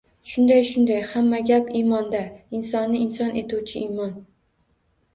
[0.29, 0.97] —Shunday, shunday.
[1.11, 2.23] Hamma gap— imonda!
[2.63, 4.21] Insonni inson etuvchi— imon.